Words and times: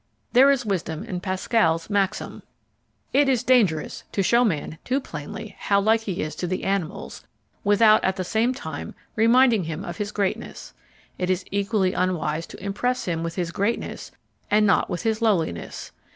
There 0.33 0.49
is 0.49 0.65
wisdom 0.65 1.03
in 1.03 1.19
Pascal's 1.19 1.87
maxim: 1.87 2.41
It 3.13 3.29
is 3.29 3.43
dangerous 3.43 4.03
to 4.13 4.23
show 4.23 4.43
man 4.43 4.79
too 4.83 4.99
plainly 4.99 5.55
how 5.59 5.79
like 5.79 6.01
he 6.01 6.23
is 6.23 6.33
to 6.37 6.47
the 6.47 6.63
animals, 6.63 7.23
without, 7.63 8.03
at 8.03 8.15
the 8.15 8.23
same 8.23 8.51
time, 8.51 8.95
reminding 9.15 9.65
him 9.65 9.85
of 9.85 9.97
his 9.97 10.11
greatness. 10.11 10.73
It 11.19 11.29
is 11.29 11.45
equally 11.51 11.93
unwise 11.93 12.47
to 12.47 12.63
impress 12.65 13.05
him 13.05 13.21
with 13.21 13.35
his 13.35 13.51
greatness 13.51 14.11
and 14.49 14.65
not 14.65 14.89
with 14.89 15.03
his 15.03 15.21
lowliness. 15.21 15.91